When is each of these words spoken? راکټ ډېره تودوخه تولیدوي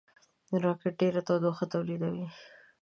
راکټ 0.63 0.93
ډېره 1.01 1.21
تودوخه 1.27 1.65
تولیدوي 1.73 2.25